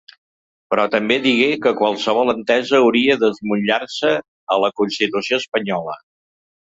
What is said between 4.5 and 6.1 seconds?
a la constitució espanyola.